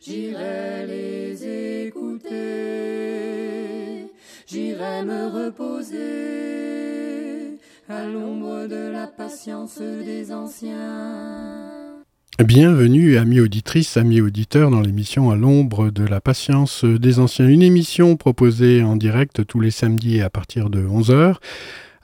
[0.00, 2.36] J'irai les écouter,
[4.46, 5.98] j'irai me reposer
[7.88, 11.98] à l'ombre de la patience des anciens.
[12.44, 17.48] Bienvenue, amis auditrices, amis auditeurs, dans l'émission À l'ombre de la patience des anciens.
[17.48, 21.34] Une émission proposée en direct tous les samedis à partir de 11h,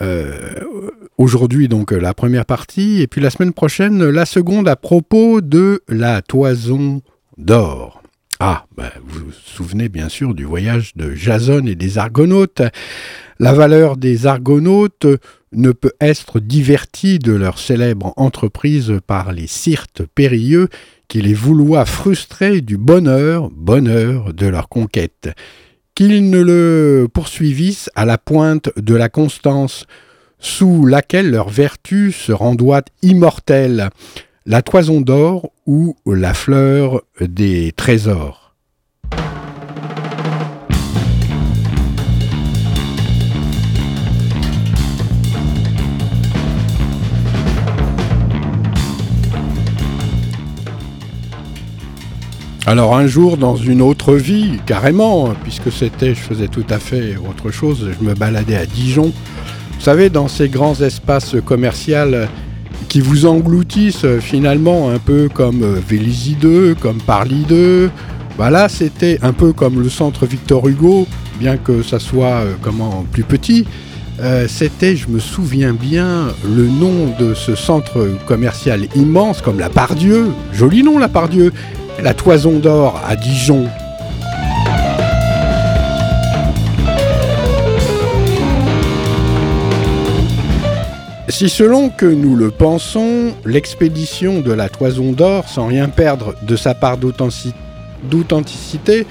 [0.01, 0.37] euh,
[1.17, 5.81] aujourd'hui donc la première partie et puis la semaine prochaine la seconde à propos de
[5.87, 7.01] la toison
[7.37, 8.03] d'or.
[8.41, 12.63] Ah, ben, vous vous souvenez bien sûr du voyage de Jason et des Argonautes.
[13.39, 15.07] La valeur des Argonautes
[15.51, 20.69] ne peut être divertie de leur célèbre entreprise par les Sirtes périlleux
[21.07, 25.29] qui les vouloient frustrer du bonheur, bonheur de leur conquête
[25.99, 29.85] qu'ils ne le poursuivissent à la pointe de la constance,
[30.39, 33.89] sous laquelle leur vertu se rendoit immortelle,
[34.45, 38.38] la toison d'or ou la fleur des trésors.
[52.65, 57.15] Alors un jour, dans une autre vie, carrément, puisque c'était, je faisais tout à fait
[57.17, 59.11] autre chose, je me baladais à Dijon.
[59.79, 62.27] Vous savez, dans ces grands espaces commerciaux
[62.89, 67.89] qui vous engloutissent finalement un peu comme Vélizy 2, comme Parly 2.
[68.37, 71.07] Voilà, c'était un peu comme le centre Victor Hugo,
[71.39, 73.65] bien que ça soit euh, comment plus petit.
[74.21, 79.69] Euh, c'était, je me souviens bien, le nom de ce centre commercial immense comme la
[79.69, 81.53] Pardieu, joli nom la Pardieu,
[82.01, 83.67] la Toison d'Or à Dijon.
[91.27, 96.55] Si selon que nous le pensons, l'expédition de la Toison d'Or, sans rien perdre de
[96.55, 99.05] sa part d'authenticité,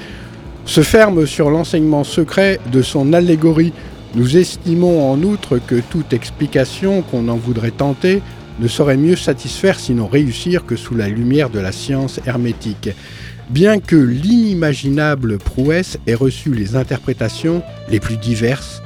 [0.64, 3.72] se ferme sur l'enseignement secret de son allégorie,
[4.14, 8.22] nous estimons en outre que toute explication qu'on en voudrait tenter
[8.58, 12.90] ne saurait mieux satisfaire sinon réussir que sous la lumière de la science hermétique.
[13.50, 18.82] Bien que l'inimaginable prouesse ait reçu les interprétations les plus diverses,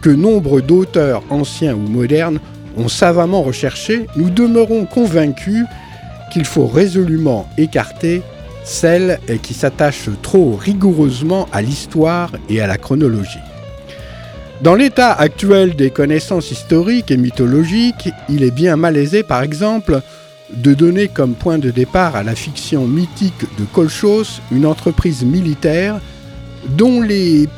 [0.00, 2.40] que nombre d'auteurs anciens ou modernes
[2.76, 5.64] ont savamment recherché, nous demeurons convaincus
[6.32, 8.22] qu'il faut résolument écarter
[8.64, 13.45] celles qui s'attachent trop rigoureusement à l'histoire et à la chronologie.
[14.62, 20.00] Dans l'état actuel des connaissances historiques et mythologiques, il est bien malaisé, par exemple,
[20.50, 26.00] de donner comme point de départ à la fiction mythique de Colchos une entreprise militaire
[26.70, 27.48] dont les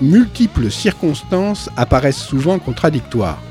[0.00, 3.42] multiples circonstances apparaissent souvent contradictoires.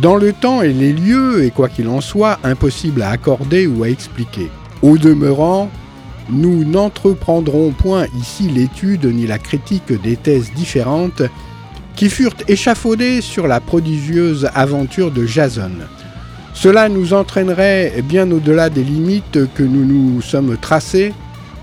[0.00, 3.82] Dans le temps et les lieux, et quoi qu'il en soit, impossible à accorder ou
[3.82, 4.50] à expliquer.
[4.80, 5.70] Au demeurant,
[6.30, 11.22] nous n'entreprendrons point ici l'étude ni la critique des thèses différentes
[11.98, 15.72] qui furent échafaudés sur la prodigieuse aventure de Jason.
[16.54, 21.12] Cela nous entraînerait bien au-delà des limites que nous nous sommes tracées,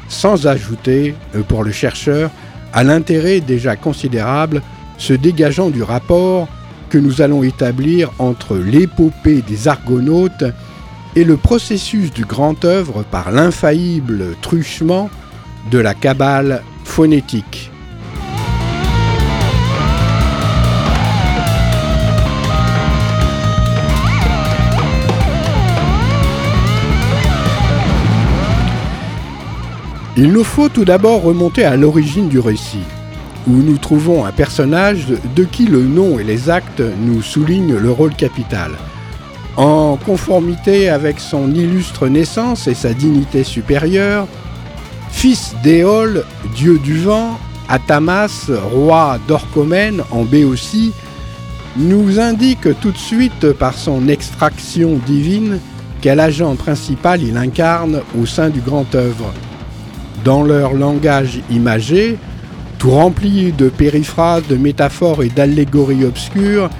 [0.09, 2.31] sans ajouter, euh, pour le chercheur,
[2.73, 4.61] à l'intérêt déjà considérable
[4.97, 6.49] se dégageant du rapport
[6.89, 10.43] que nous allons établir entre l'épopée des Argonautes
[11.15, 15.09] et le processus du grand œuvre par l'infaillible truchement
[15.71, 17.71] de la cabale phonétique.
[30.17, 32.85] Il nous faut tout d'abord remonter à l'origine du récit,
[33.47, 37.91] où nous trouvons un personnage de qui le nom et les actes nous soulignent le
[37.91, 38.71] rôle capital.
[39.57, 44.25] En conformité avec son illustre naissance et sa dignité supérieure,
[45.12, 46.23] fils d'Éole,
[46.56, 50.94] dieu du vent, Atamas, roi d'Orchomène en Béotie,
[51.75, 55.59] nous indique tout de suite par son extraction divine
[56.01, 59.33] quel agent principal il incarne au sein du grand œuvre.
[60.25, 62.18] Dans leur langage imagé,
[62.80, 66.72] tout rempli de périphrases, de métaphores et d'allégories obscures,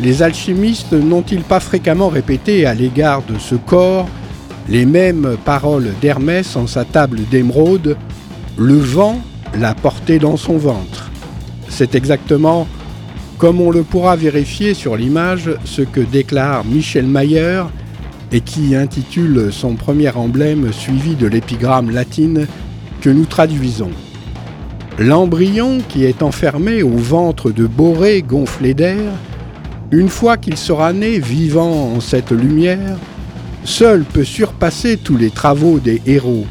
[0.00, 4.08] les alchimistes n'ont-ils pas fréquemment répété à l'égard de ce corps
[4.68, 7.96] les mêmes paroles d'Hermès en sa table d'émeraude
[8.56, 9.20] Le vent
[9.56, 11.08] l'a porté dans son ventre.
[11.68, 12.66] C'est exactement
[13.38, 17.62] comme on le pourra vérifier sur l'image, ce que déclare Michel Mayer
[18.32, 22.48] et qui intitule son premier emblème suivi de l'épigramme latine
[23.00, 23.90] que nous traduisons.
[24.98, 29.12] L'embryon qui est enfermé au ventre de Borée gonflé d'air,
[29.90, 32.96] une fois qu'il sera né vivant en cette lumière,
[33.64, 36.46] seul peut surpasser tous les travaux des héros.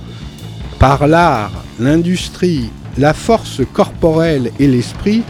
[0.79, 5.23] Par l'art, l'industrie, la force corporelle et l'esprit,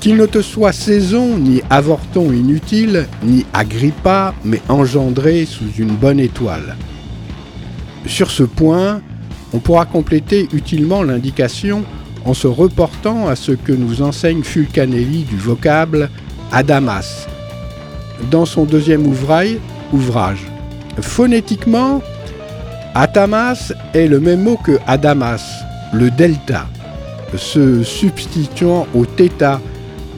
[0.00, 6.20] qu'il ne te soit saison ni avorton inutile, ni agrippa, mais engendré sous une bonne
[6.20, 6.76] étoile.
[8.06, 9.00] Sur ce point,
[9.52, 11.84] on pourra compléter utilement l'indication
[12.24, 16.10] en se reportant à ce que nous enseigne Fulcanelli du vocable
[16.52, 17.26] Adamas
[18.30, 20.38] dans son deuxième ouvrage.
[21.00, 22.02] Phonétiquement,
[22.94, 25.42] Atamas est le même mot que Adamas,
[25.92, 26.66] le delta,
[27.36, 29.60] se substituant au θ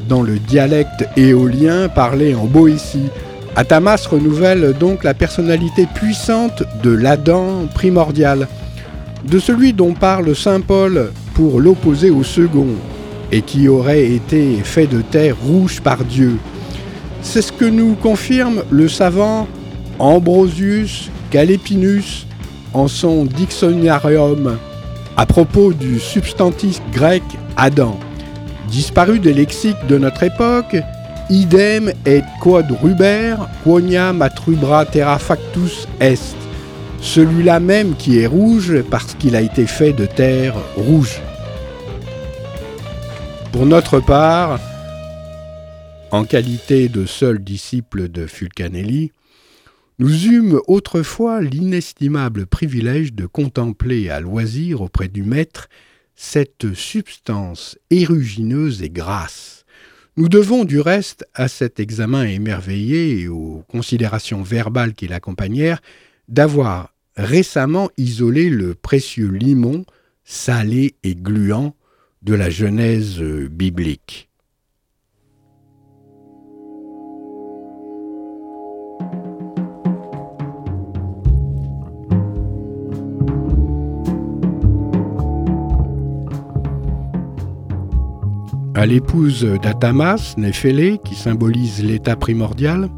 [0.09, 3.11] dans le dialecte éolien parlé en Boétie.
[3.57, 8.47] Atamas renouvelle donc la personnalité puissante de l'Adam primordial,
[9.25, 12.69] de celui dont parle Saint Paul pour l'opposer au second,
[13.31, 16.39] et qui aurait été fait de terre rouge par Dieu.
[17.23, 19.47] C'est ce que nous confirme le savant
[19.99, 22.27] Ambrosius Galepinus
[22.73, 24.59] en son Dictionarium
[25.17, 27.25] à propos du substantif grec
[27.57, 27.99] Adam.
[28.71, 30.77] Disparu des lexiques de notre époque,
[31.29, 36.48] idem et quod ruber, quoniam atrubra terra factus est.
[37.01, 41.21] Celui-là même qui est rouge parce qu'il a été fait de terre rouge.
[43.53, 44.61] Pour notre part,
[46.11, 49.13] en qualité de seul disciple de Fulcanelli,
[49.99, 55.69] nous eûmes autrefois l'inestimable privilège de contempler à loisir auprès du maître
[56.15, 59.65] cette substance érugineuse et grasse.
[60.17, 65.81] Nous devons du reste à cet examen émerveillé et aux considérations verbales qui l'accompagnèrent
[66.29, 69.85] d'avoir récemment isolé le précieux limon
[70.25, 71.75] salé et gluant
[72.23, 74.29] de la Genèse biblique.
[88.79, 92.89] à l'épouse d'Atamas, Néphélé, qui symbolise l'état primordial,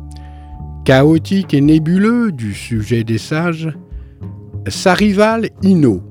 [0.85, 3.69] chaotique et nébuleux du sujet des sages,
[4.67, 6.03] sa rivale Ino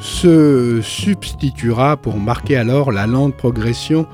[0.00, 4.06] se substituera pour marquer alors la lente progression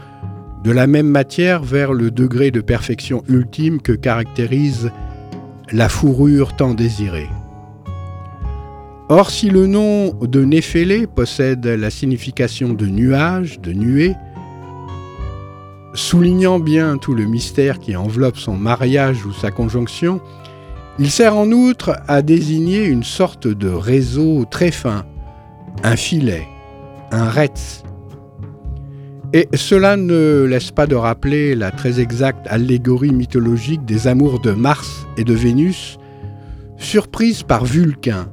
[0.65, 4.91] de la même matière vers le degré de perfection ultime que caractérise
[5.73, 7.29] la fourrure tant désirée.
[9.11, 14.15] Or, si le nom de Néphélé possède la signification de nuage, de nuée,
[15.95, 20.21] Soulignant bien tout le mystère qui enveloppe son mariage ou sa conjonction,
[20.99, 25.07] il sert en outre à désigner une sorte de réseau très fin,
[25.85, 26.49] un filet,
[27.13, 27.85] un retz.
[29.33, 34.51] Et cela ne laisse pas de rappeler la très exacte allégorie mythologique des amours de
[34.51, 35.99] Mars et de Vénus,
[36.77, 38.27] surprise par Vulcain,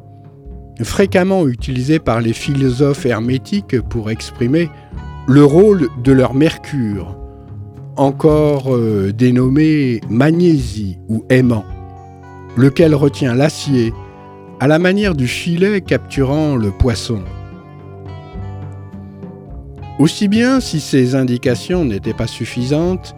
[0.82, 4.72] fréquemment utilisée par les philosophes hermétiques pour exprimer
[5.28, 7.21] le rôle de leur Mercure,
[7.98, 11.66] encore euh, dénommé magnésie ou aimant,
[12.58, 13.94] lequel retient l'acier
[14.60, 17.22] à la manière du filet capturant le poisson.
[20.00, 23.16] Aussi bien si ces indications n'étaient pas suffisantes,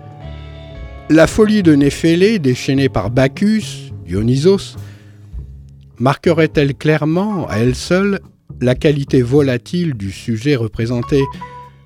[1.09, 4.77] la folie de Néphélé, déchaînée par Bacchus, Dionysos,
[5.99, 8.19] marquerait-elle clairement, à elle seule,
[8.61, 11.21] la qualité volatile du sujet représenté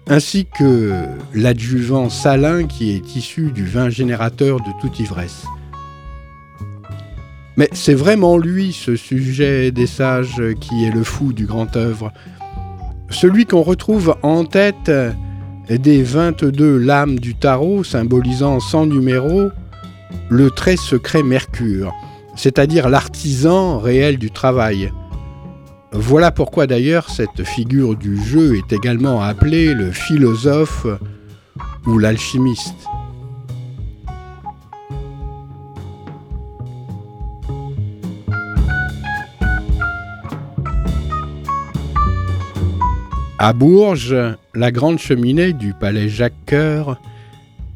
[0.10, 0.94] ainsi que
[1.34, 5.46] l'adjuvant salin qui est issu du vin générateur de toute ivresse.
[7.58, 12.14] Mais c'est vraiment lui, ce sujet des sages, qui est le fou du grand œuvre.
[13.10, 14.92] Celui qu'on retrouve en tête
[15.70, 19.50] des 22 lames du tarot symbolisant 100 numéros
[20.30, 21.94] le très secret Mercure,
[22.36, 24.92] c'est-à-dire l'artisan réel du travail.
[25.92, 30.86] Voilà pourquoi d'ailleurs cette figure du jeu est également appelée le philosophe
[31.86, 32.76] ou l'alchimiste.
[43.40, 44.16] À Bourges,
[44.56, 47.00] la grande cheminée du palais Jacques-Cœur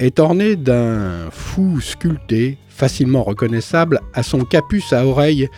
[0.00, 5.48] est ornée d'un fou sculpté, facilement reconnaissable, à son capuce à oreille,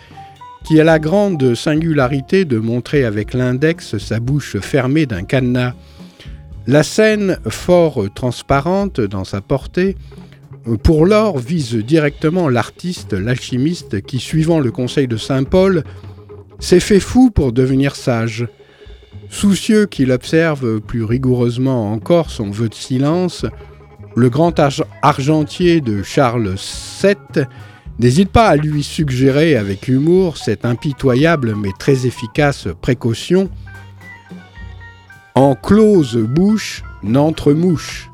[0.65, 5.73] qui a la grande singularité de montrer avec l'index sa bouche fermée d'un cadenas.
[6.65, 9.95] La scène, fort transparente dans sa portée,
[10.81, 15.83] pour l'or vise directement l'artiste, l'alchimiste, qui, suivant le conseil de Saint Paul,
[16.57, 18.47] s'est fait fou pour devenir sage.
[19.29, 23.45] Soucieux qu'il observe plus rigoureusement encore son vœu de silence,
[24.15, 24.59] le grand
[25.03, 26.55] argentier de Charles
[27.03, 27.45] VII
[27.99, 33.49] n'hésite pas à lui suggérer avec humour cette impitoyable mais très efficace précaution
[35.35, 38.09] En close bouche n'entre mouche.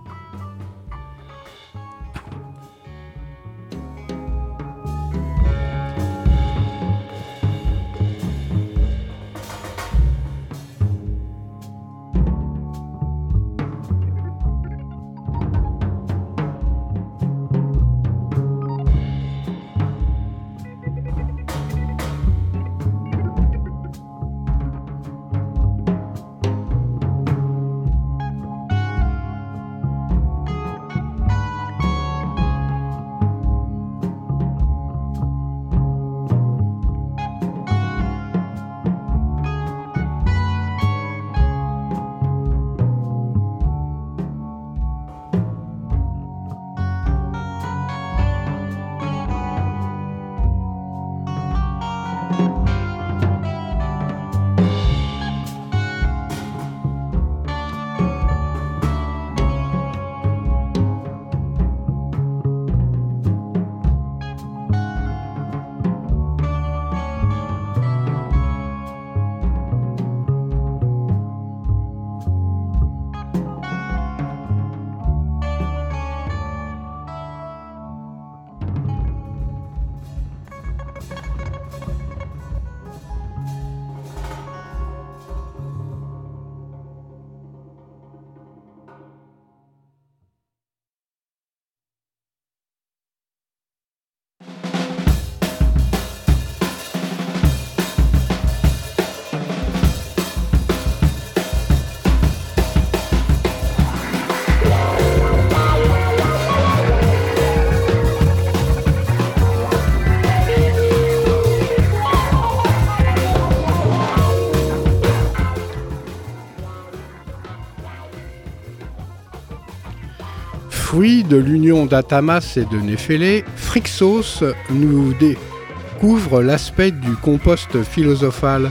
[121.02, 128.70] De l'union d'Atamas et de Néphélé, Phrixos nous découvre l'aspect du compost philosophal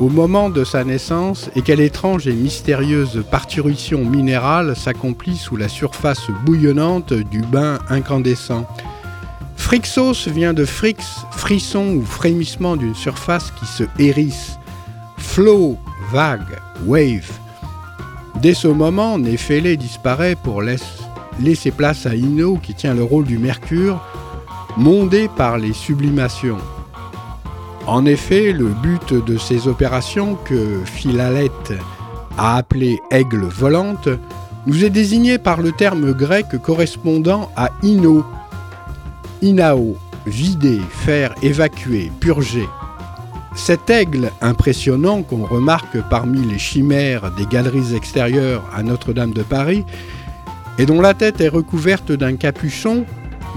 [0.00, 5.68] au moment de sa naissance et quelle étrange et mystérieuse parturition minérale s'accomplit sous la
[5.68, 8.66] surface bouillonnante du bain incandescent.
[9.54, 10.96] Phrixos vient de frix,
[11.30, 14.58] frisson ou frémissement d'une surface qui se hérisse.
[15.18, 15.78] Flow,
[16.10, 17.30] vague, wave.
[18.42, 20.99] Dès ce moment, Néphélé disparaît pour laisser
[21.40, 24.00] laisser place à Ino qui tient le rôle du Mercure,
[24.76, 26.58] mondé par les sublimations.
[27.86, 31.72] En effet, le but de ces opérations que Philalète
[32.38, 34.08] a appelé aigle volante
[34.66, 38.24] nous est désigné par le terme grec correspondant à Ino.
[39.42, 42.68] Inao, vider, faire évacuer, purger.
[43.56, 49.84] Cet aigle impressionnant qu'on remarque parmi les chimères des galeries extérieures à Notre-Dame de Paris
[50.80, 53.04] et dont la tête est recouverte d'un capuchon,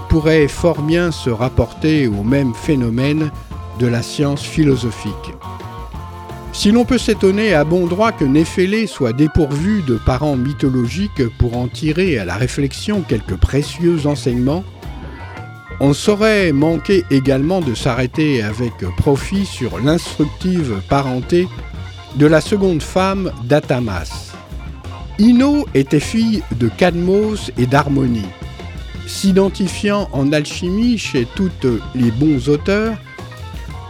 [0.09, 3.31] pourrait fort bien se rapporter au même phénomène
[3.79, 5.31] de la science philosophique.
[6.51, 11.55] Si l'on peut s'étonner à bon droit que Néphélé soit dépourvu de parents mythologiques pour
[11.55, 14.65] en tirer à la réflexion quelques précieux enseignements,
[15.79, 21.47] on saurait manquer également de s'arrêter avec profit sur l'instructive parenté
[22.17, 24.32] de la seconde femme d'Atamas.
[25.19, 28.25] Ino était fille de Cadmos et d'Harmonie.
[29.05, 32.97] S'identifiant en alchimie chez toutes les bons auteurs,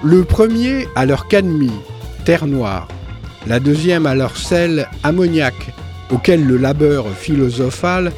[0.03, 1.71] Le premier à leur cadmie,
[2.25, 2.89] terre noire.
[3.47, 5.53] La deuxième à leur sel, ammoniac,
[6.11, 8.11] auquel le labeur philosophal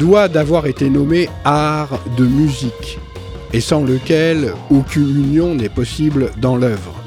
[0.00, 2.98] doit d'avoir été nommé art de musique,
[3.52, 7.01] et sans lequel aucune union n'est possible dans l'œuvre.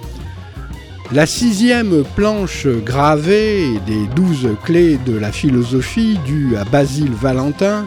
[1.11, 7.85] La sixième planche gravée des douze clés de la philosophie due à Basile Valentin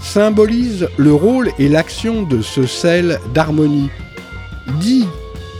[0.00, 3.90] symbolise le rôle et l'action de ce sel d'harmonie,
[4.80, 5.06] dit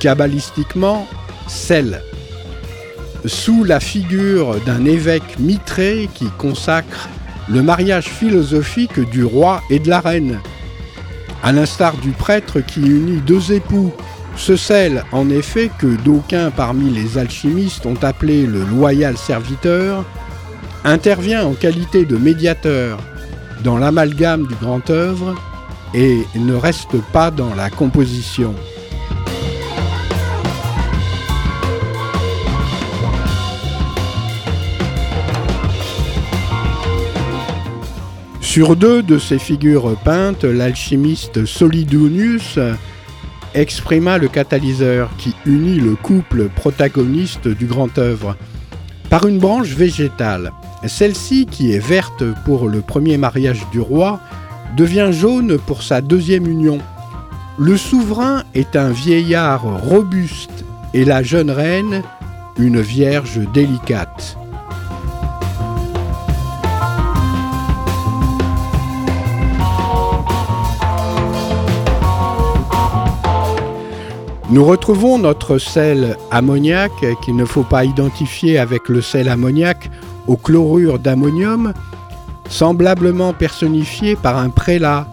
[0.00, 1.06] kabbalistiquement
[1.46, 2.02] sel,
[3.26, 7.08] sous la figure d'un évêque mitré qui consacre
[7.50, 10.40] le mariage philosophique du roi et de la reine,
[11.42, 13.92] à l'instar du prêtre qui unit deux époux.
[14.38, 20.04] Ce sel, en effet, que d'aucuns parmi les alchimistes ont appelé le loyal serviteur,
[20.84, 22.98] intervient en qualité de médiateur
[23.64, 25.34] dans l'amalgame du grand œuvre
[25.92, 28.54] et ne reste pas dans la composition.
[38.40, 42.58] Sur deux de ces figures peintes, l'alchimiste Solidonius
[43.60, 48.36] exprima le catalyseur qui unit le couple protagoniste du grand œuvre
[49.10, 50.52] par une branche végétale.
[50.86, 54.20] Celle-ci, qui est verte pour le premier mariage du roi,
[54.76, 56.78] devient jaune pour sa deuxième union.
[57.58, 62.02] Le souverain est un vieillard robuste et la jeune reine
[62.58, 64.37] une vierge délicate.
[74.50, 79.90] Nous retrouvons notre sel ammoniac qu'il ne faut pas identifier avec le sel ammoniac
[80.26, 81.74] au chlorure d'ammonium,
[82.48, 85.06] semblablement personnifié par un prélat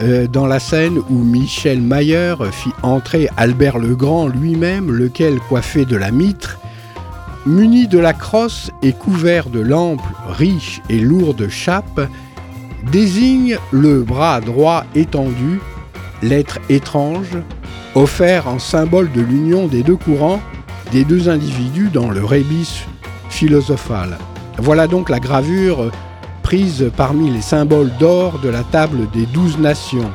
[0.00, 5.84] euh, dans la scène où Michel Mayer fit entrer Albert le Grand lui-même, lequel, coiffé
[5.84, 6.60] de la mitre,
[7.46, 12.08] muni de la crosse et couvert de l'ample, riche et lourde chape,
[12.92, 15.58] désigne le bras droit étendu,
[16.22, 17.36] l'être étrange,
[17.94, 20.40] offert en symbole de l'union des deux courants,
[20.92, 22.86] des deux individus dans le rébus
[23.30, 24.18] philosophal.
[24.58, 25.90] Voilà donc la gravure
[26.42, 30.10] prise parmi les symboles d'or de la table des douze nations.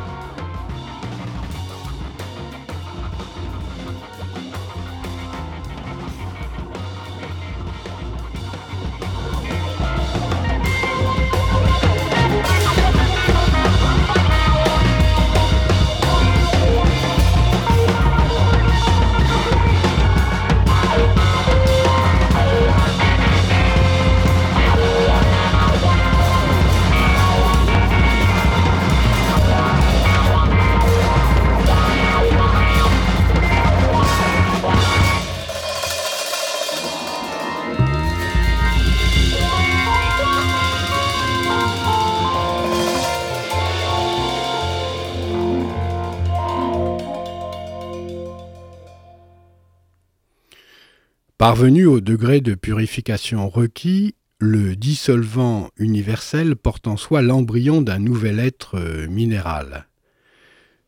[52.03, 59.07] Degré de purification requis, le dissolvant universel porte en soi l'embryon d'un nouvel être euh,
[59.07, 59.87] minéral.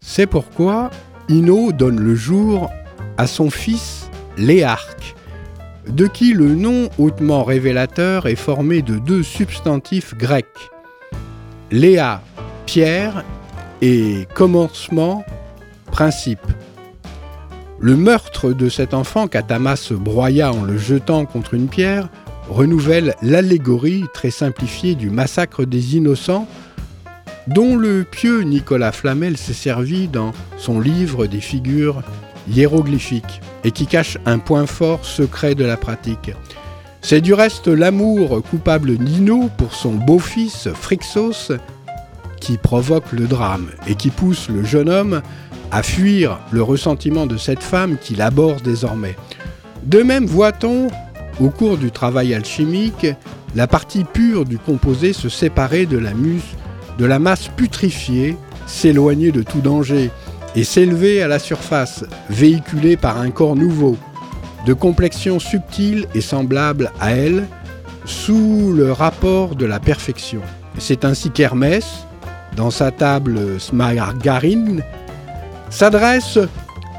[0.02, 0.92] C'est pourquoi
[1.30, 2.70] Ino donne le jour
[3.18, 5.16] à son fils Léarque,
[5.88, 10.46] de qui le nom hautement révélateur est formé de deux substantifs grecs,
[11.72, 12.22] Léa,
[12.66, 13.24] pierre,
[13.82, 15.26] et commencement,
[15.92, 16.46] principe.
[17.86, 22.10] Le meurtre de cet enfant qu'Atamas broya en le jetant contre une pierre
[22.50, 26.48] renouvelle l'allégorie très simplifiée du massacre des innocents
[27.46, 32.02] dont le pieux Nicolas Flamel s'est servi dans son livre des figures
[32.50, 36.32] hiéroglyphiques et qui cache un point fort secret de la pratique.
[37.02, 41.52] C'est du reste l'amour coupable Nino pour son beau-fils Phrixos
[42.42, 45.22] qui provoque le drame et qui pousse le jeune homme
[45.72, 49.16] à fuir le ressentiment de cette femme qui l'aborde désormais.
[49.84, 50.88] De même voit-on,
[51.40, 53.08] au cours du travail alchimique,
[53.56, 56.12] la partie pure du composé se séparer de la,
[56.98, 60.12] de la masse putrifiée, s'éloigner de tout danger
[60.56, 63.98] et s'élever à la surface, véhiculée par un corps nouveau,
[64.66, 67.46] de complexion subtile et semblable à elle,
[68.06, 70.42] sous le rapport de la perfection.
[70.78, 72.06] C'est ainsi qu'Hermès,
[72.56, 74.84] dans sa table Smargarine,
[75.70, 76.40] s'adresse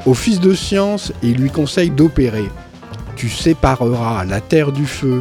[0.04, 2.48] au fils de science et lui conseille d'opérer.
[3.16, 5.20] Tu sépareras la terre du feu,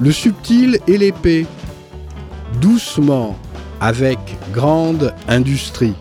[0.00, 1.46] le subtil et l'épée,
[2.60, 3.36] doucement,
[3.80, 4.18] avec
[4.52, 5.94] grande industrie.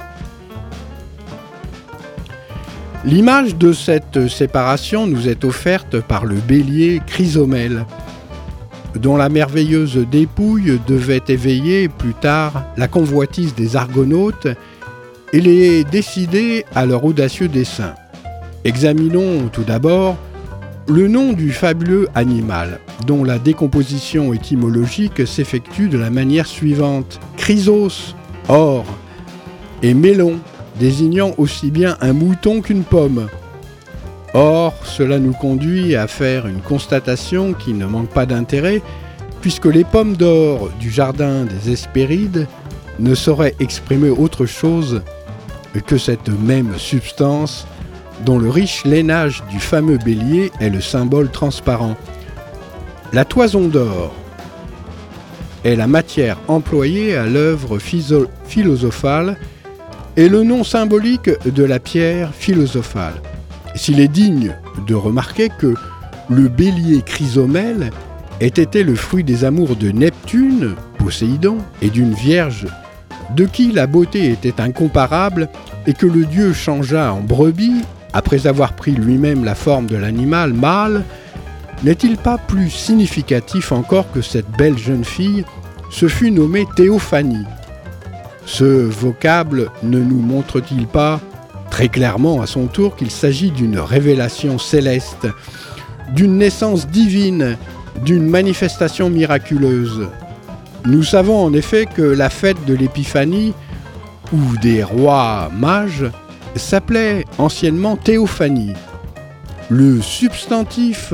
[3.03, 7.85] L'image de cette séparation nous est offerte par le bélier Chrysomèle,
[8.95, 14.47] dont la merveilleuse dépouille devait éveiller plus tard la convoitise des Argonautes
[15.33, 17.95] et les décider à leur audacieux dessein.
[18.63, 20.17] Examinons tout d'abord
[20.87, 27.19] le nom du fabuleux animal, dont la décomposition étymologique s'effectue de la manière suivante.
[27.37, 28.15] Chrysos,
[28.49, 28.85] or,
[29.83, 30.39] et mélon,
[30.79, 33.27] désignant aussi bien un mouton qu'une pomme.
[34.33, 38.81] Or, cela nous conduit à faire une constatation qui ne manque pas d'intérêt,
[39.41, 42.47] puisque les pommes d'or du jardin des Hespérides
[42.99, 45.01] ne sauraient exprimer autre chose
[45.79, 47.65] que cette même substance
[48.25, 51.95] dont le riche lainage du fameux bélier est le symbole transparent.
[53.13, 54.13] La toison d'or
[55.63, 57.79] est la matière employée à l'œuvre
[58.45, 59.37] philosophale
[60.17, 63.21] et le nom symbolique de la pierre philosophale.
[63.75, 64.55] S'il est digne
[64.87, 65.75] de remarquer que
[66.29, 67.91] le bélier chrysomèle
[68.39, 72.67] ait été le fruit des amours de Neptune, Poséidon, et d'une vierge
[73.35, 75.49] de qui la beauté était incomparable
[75.87, 77.81] et que le dieu changea en brebis
[78.13, 81.03] après avoir pris lui-même la forme de l'animal mâle,
[81.83, 85.45] n'est-il pas plus significatif encore que cette belle jeune fille?
[85.89, 87.45] Se fût nommée Théophanie
[88.45, 91.19] Ce vocable ne nous montre-t-il pas
[91.69, 95.27] très clairement à son tour qu'il s'agit d'une révélation céleste,
[96.13, 97.57] d'une naissance divine,
[98.03, 100.07] d'une manifestation miraculeuse?
[100.85, 103.53] Nous savons en effet que la fête de l'Épiphanie,
[104.33, 106.09] ou des rois mages,
[106.55, 108.73] s'appelait anciennement théophanie.
[109.69, 111.13] Le substantif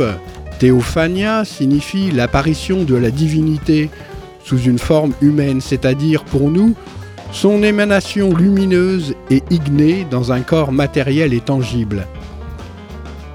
[0.60, 3.90] théophania signifie l'apparition de la divinité
[4.44, 6.74] sous une forme humaine, c'est-à-dire pour nous
[7.32, 12.08] son émanation lumineuse et ignée dans un corps matériel et tangible.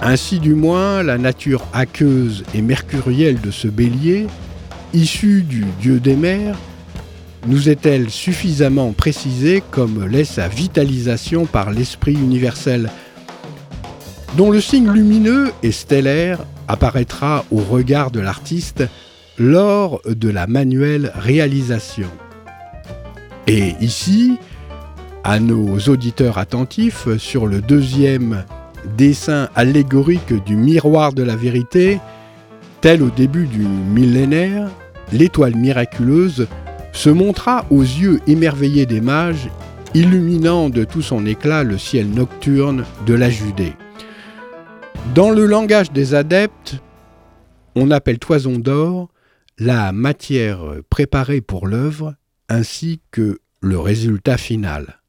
[0.01, 4.27] Ainsi du moins, la nature aqueuse et mercurielle de ce bélier,
[4.95, 6.57] issu du dieu des mers,
[7.47, 12.91] nous est-elle suffisamment précisée comme l'est sa vitalisation par l'esprit universel,
[14.37, 18.85] dont le signe lumineux et stellaire apparaîtra au regard de l'artiste
[19.39, 22.09] lors de la manuelle réalisation.
[23.47, 24.39] Et ici,
[25.25, 28.45] à nos auditeurs attentifs, sur le deuxième
[28.97, 32.01] dessin allégorique du miroir de la vérité,
[32.81, 34.69] tel au début du millénaire,
[35.13, 36.49] l'étoile miraculeuse
[36.93, 39.49] se montra aux yeux émerveillés des mages,
[39.95, 43.75] illuminant de tout son éclat le ciel nocturne de la Judée.
[45.15, 46.77] Dans le langage des adeptes,
[47.75, 49.09] on appelle toison d'or
[49.59, 52.15] la matière préparée pour l'œuvre
[52.49, 55.02] ainsi que le résultat final.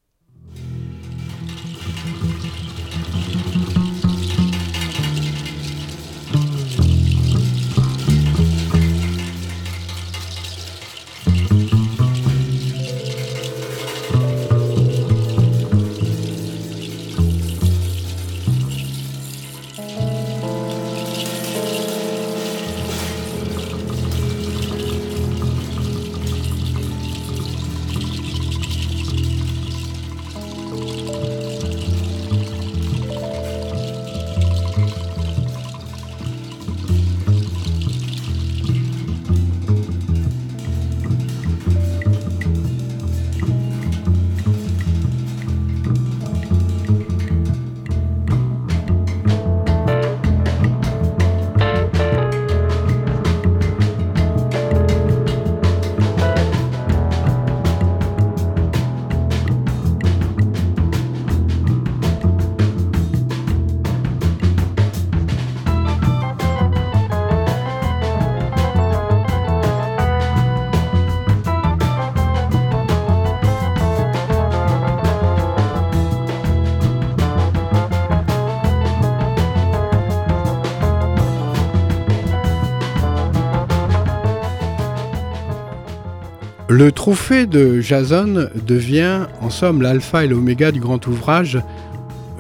[86.75, 91.59] Le trophée de Jason devient en somme l'alpha et l'oméga du grand ouvrage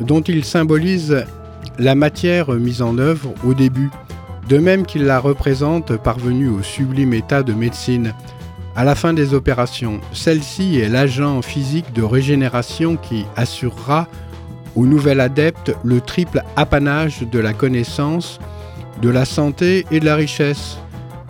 [0.01, 1.23] dont il symbolise
[1.77, 3.91] la matière mise en œuvre au début,
[4.49, 8.15] de même qu'il la représente parvenue au sublime état de médecine.
[8.75, 14.07] À la fin des opérations, celle-ci est l'agent physique de régénération qui assurera
[14.75, 18.39] au nouvel adepte le triple apanage de la connaissance,
[18.99, 20.79] de la santé et de la richesse.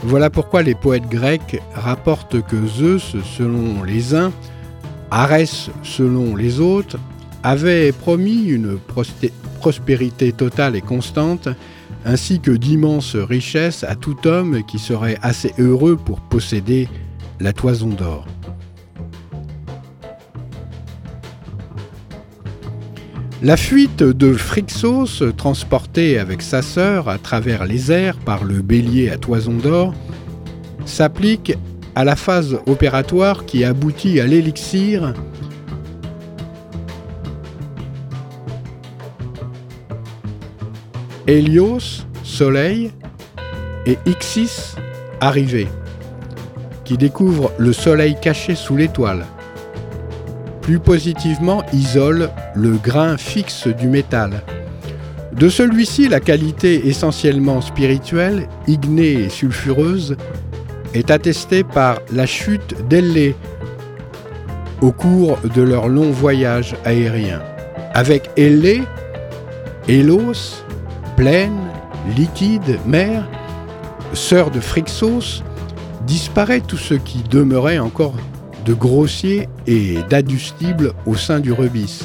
[0.05, 4.33] Voilà pourquoi les poètes grecs rapportent que Zeus selon les uns,
[5.11, 6.97] Arès selon les autres,
[7.41, 8.77] avait promis une
[9.59, 11.47] prospérité totale et constante,
[12.05, 16.89] ainsi que d'immenses richesses à tout homme qui serait assez heureux pour posséder
[17.39, 18.25] la toison d'or.
[23.43, 29.09] La fuite de Phrixos, transporté avec sa sœur à travers les airs par le bélier
[29.09, 29.93] à toison d'or,
[30.85, 31.53] s'applique
[31.93, 35.13] à la phase opératoire qui aboutit à l'élixir.
[41.27, 42.93] Hélios, Soleil,
[43.85, 44.75] et Ixis,
[45.19, 45.67] Arrivée,
[46.85, 49.25] qui découvre le Soleil caché sous l'étoile
[50.63, 54.41] plus positivement isole le grain fixe du métal.
[55.33, 60.15] De celui-ci, la qualité essentiellement spirituelle, ignée et sulfureuse,
[60.93, 63.35] est attestée par la chute d'Ellé
[64.81, 67.41] au cours de leur long voyage aérien.
[67.93, 68.83] Avec Ellé,
[69.87, 70.63] Hélos,
[71.17, 71.59] plaine,
[72.15, 73.27] liquide, mer,
[74.13, 75.43] sœur de Phrixos,
[76.05, 78.13] disparaît tout ce qui demeurait encore
[78.65, 82.03] de grossier et d'adustible au sein du rebis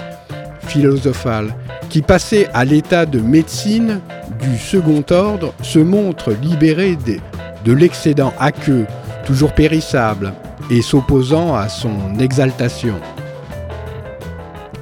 [0.68, 1.54] philosophal,
[1.88, 4.00] qui passé à l'état de médecine
[4.40, 7.16] du second ordre se montre libéré de,
[7.64, 8.86] de l'excédent aqueux,
[9.24, 10.34] toujours périssable,
[10.70, 12.96] et s'opposant à son exaltation.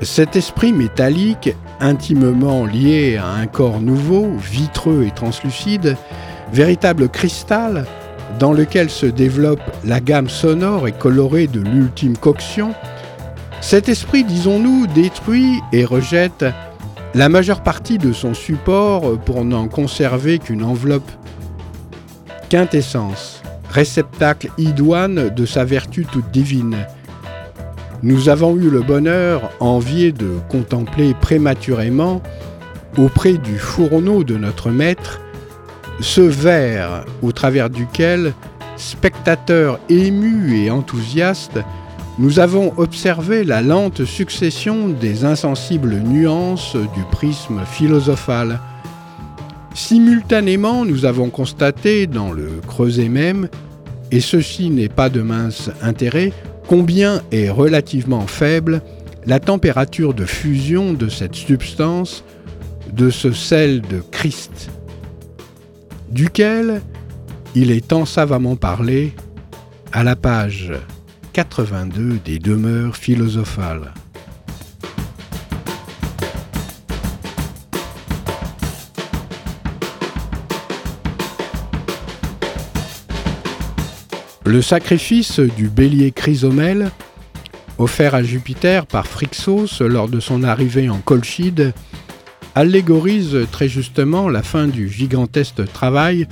[0.03, 5.97] Cet esprit métallique, intimement lié à un corps nouveau, vitreux et translucide,
[6.53, 7.87] véritable cristal,
[8.39, 12.75] dans lequel se développe la gamme sonore et colorée de l'ultime coction,
[13.61, 16.45] cet esprit, disons-nous, détruit et rejette
[17.15, 21.11] la majeure partie de son support pour n'en conserver qu'une enveloppe
[22.49, 26.77] quintessence, réceptacle idoine de sa vertu toute divine.
[28.03, 32.23] Nous avons eu le bonheur envié de contempler prématurément,
[32.99, 35.21] auprès du fourneau de notre maître,
[36.01, 38.35] ce verre au travers duquel,
[38.77, 41.59] spectateurs émus et enthousiastes,
[42.19, 48.61] nous avons observé la lente succession des insensibles nuances du prisme philosophal.
[49.75, 53.49] Simultanément, nous avons constaté dans le creuset même,
[54.11, 56.33] et ceci n'est pas de mince intérêt,
[56.67, 58.81] combien est relativement faible
[59.27, 62.25] la température de fusion de cette substance,
[62.93, 64.71] de ce sel de Christ
[66.11, 66.83] duquel
[67.55, 69.15] il est tant savamment parlé
[69.93, 70.73] à la page
[71.33, 73.93] 82 des demeures philosophales.
[84.45, 86.93] Le sacrifice du bélier Chrysomèle,
[87.79, 91.75] offert à Jupiter par Phrixos lors de son arrivée en Colchide,
[92.57, 96.27] allégorise très justement la fin du gigantesque travail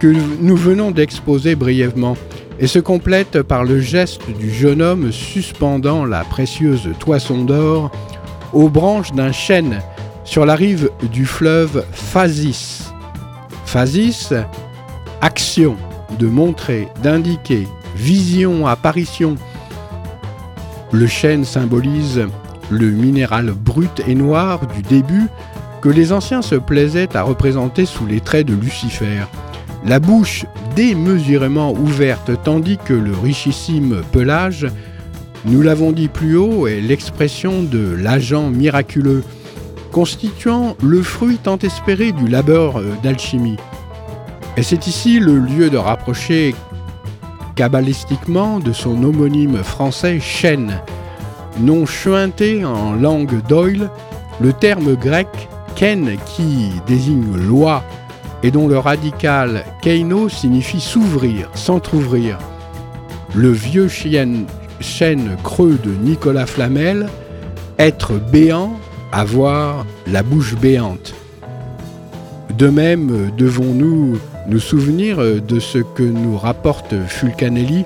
[0.00, 2.16] que nous venons d'exposer brièvement
[2.58, 7.92] et se complète par le geste du jeune homme suspendant la précieuse toison d'or
[8.54, 9.80] aux branches d'un chêne
[10.24, 12.90] sur la rive du fleuve Phasis.
[13.66, 14.32] Phasis,
[15.20, 15.76] action,
[16.18, 19.36] de montrer, d'indiquer, vision, apparition.
[20.92, 22.26] Le chêne symbolise
[22.70, 25.26] le minéral brut et noir du début
[25.80, 29.22] que les anciens se plaisaient à représenter sous les traits de Lucifer,
[29.84, 34.66] la bouche démesurément ouverte tandis que le richissime pelage,
[35.44, 39.22] nous l'avons dit plus haut, est l'expression de l'agent miraculeux,
[39.92, 43.56] constituant le fruit tant espéré du labeur euh, d'alchimie.
[44.56, 46.54] Et c'est ici le lieu de rapprocher
[47.54, 50.80] cabalistiquement de son homonyme français chêne,
[51.60, 53.90] non chuinté en langue d'Oil,
[54.40, 57.84] le terme grec ken qui désigne loi
[58.42, 62.36] et dont le radical keino signifie s'ouvrir, s'entr'ouvrir.
[63.36, 64.44] Le vieux chien,
[64.80, 67.08] chêne creux de Nicolas Flamel,
[67.78, 68.72] être béant,
[69.12, 71.14] avoir la bouche béante.
[72.56, 77.84] De même, devons-nous nous souvenir de ce que nous rapporte Fulcanelli,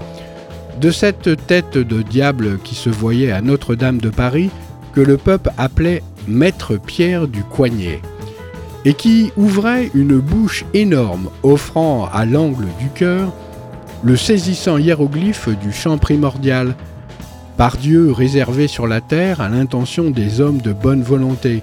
[0.80, 4.48] de cette tête de diable qui se voyait à Notre-Dame de Paris,
[4.94, 8.00] que le peuple appelait Maître Pierre du Coignet,
[8.84, 13.32] et qui ouvrait une bouche énorme, offrant à l'angle du cœur
[14.02, 16.74] le saisissant hiéroglyphe du chant primordial,
[17.56, 21.62] par Dieu réservé sur la terre à l'intention des hommes de bonne volonté.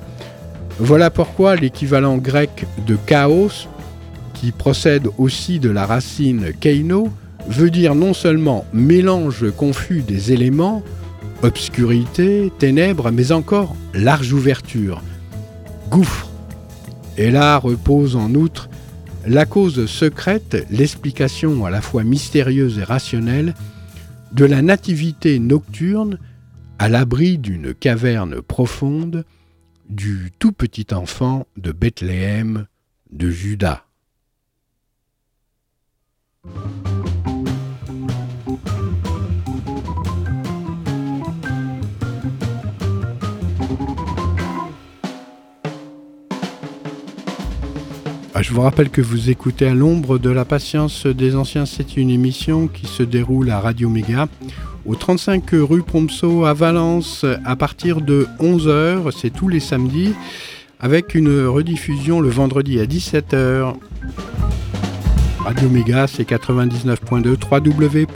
[0.80, 3.68] Voilà pourquoi l'équivalent grec de chaos,
[4.34, 7.10] qui procède aussi de la racine keino,
[7.48, 10.84] veut dire non seulement mélange confus des éléments,
[11.42, 15.02] obscurité, ténèbres, mais encore large ouverture,
[15.90, 16.30] gouffre.
[17.18, 18.70] Et là repose en outre
[19.26, 23.54] la cause secrète, l'explication à la fois mystérieuse et rationnelle
[24.32, 26.18] de la nativité nocturne
[26.78, 29.26] à l'abri d'une caverne profonde
[29.90, 32.68] du tout petit enfant de Bethléem
[33.12, 33.84] de Judas.
[48.50, 51.68] Je vous rappelle que vous écoutez à l'ombre de la patience des anciens.
[51.68, 54.28] C'est une émission qui se déroule à Radio Méga
[54.88, 59.12] au 35 rue Pomso à Valence à partir de 11h.
[59.16, 60.16] C'est tous les samedis
[60.80, 63.76] avec une rediffusion le vendredi à 17h.
[65.46, 67.38] Radio Méga, c'est 99.2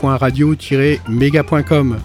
[0.02, 1.96] www.radio-méga.com.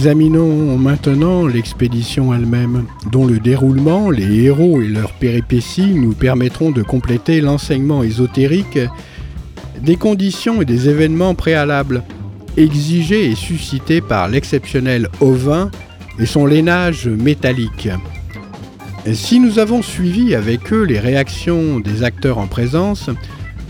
[0.00, 6.82] examinons maintenant l'expédition elle-même, dont le déroulement, les héros et leurs péripéties nous permettront de
[6.82, 8.78] compléter l'enseignement ésotérique
[9.82, 12.02] des conditions et des événements préalables,
[12.56, 15.70] exigés et suscités par l'exceptionnel ovin
[16.18, 17.90] et son lainage métallique.
[19.12, 23.10] Si nous avons suivi avec eux les réactions des acteurs en présence,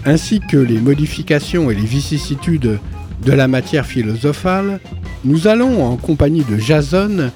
[0.05, 2.79] ainsi que les modifications et les vicissitudes
[3.27, 4.79] de la matière philosophale,
[5.24, 7.30] nous allons, en compagnie de Jason,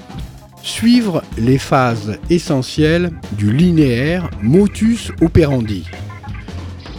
[0.62, 5.84] suivre les phases essentielles du linéaire motus operandi.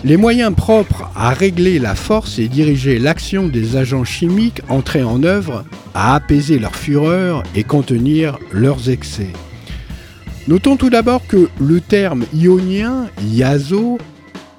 [0.03, 5.23] Les moyens propres à régler la force et diriger l'action des agents chimiques entrés en
[5.23, 9.33] œuvre, à apaiser leur fureur et contenir leurs excès.
[10.47, 13.97] Notons tout d'abord que le terme ionien, yazo,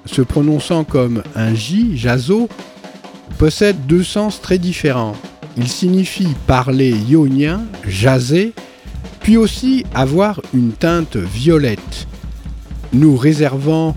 [0.05, 2.49] se prononçant comme un J, jazo,
[3.37, 5.15] possède deux sens très différents.
[5.57, 8.53] Il signifie parler ionien, jaser,
[9.21, 12.07] puis aussi avoir une teinte violette.
[12.93, 13.95] Nous réservant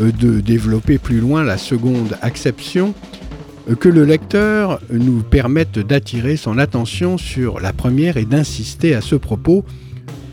[0.00, 2.94] euh, de développer plus loin la seconde acception,
[3.68, 9.00] euh, que le lecteur nous permette d'attirer son attention sur la première et d'insister à
[9.00, 9.64] ce propos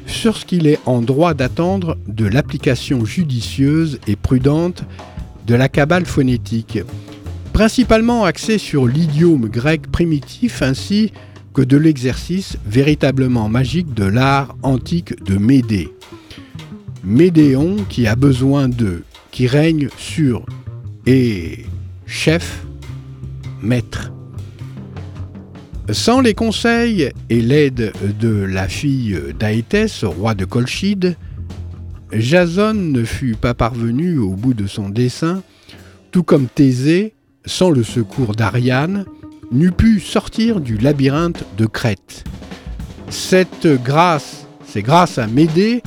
[0.05, 4.83] sur ce qu'il est en droit d'attendre de l'application judicieuse et prudente
[5.47, 6.79] de la cabale phonétique
[7.57, 11.11] principalement axé sur l'idiome grec primitif ainsi
[11.55, 15.89] que de l'exercice véritablement magique de l'art antique de Médée.
[17.03, 20.45] Médéon qui a besoin de, qui règne sur
[21.07, 21.65] et
[22.05, 22.63] chef,
[23.63, 24.11] maître.
[25.89, 31.17] Sans les conseils et l'aide de la fille d'Aétès, roi de Colchide,
[32.11, 35.41] Jason ne fut pas parvenu au bout de son dessein,
[36.11, 37.15] tout comme Thésée,
[37.47, 39.05] sans le secours d'Ariane,
[39.51, 42.23] n'eût pu sortir du labyrinthe de Crète.
[43.09, 45.81] Cette grâce, c'est grâce à Médée,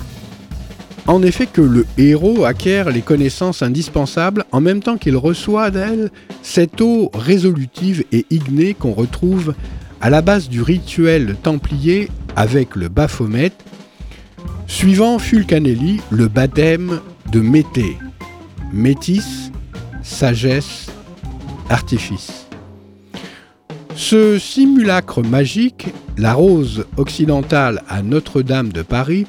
[1.06, 6.10] en effet que le héros acquiert les connaissances indispensables en même temps qu'il reçoit d'elle
[6.42, 9.54] cette eau résolutive et ignée qu'on retrouve
[10.00, 13.52] à la base du rituel templier avec le Baphomet,
[14.66, 17.00] suivant Fulcanelli le baptême
[17.32, 17.98] de Mété,
[18.72, 19.50] métis,
[20.02, 20.86] sagesse,
[21.70, 22.46] artifice.
[23.96, 29.26] Ce simulacre magique, la rose occidentale à Notre-Dame de Paris,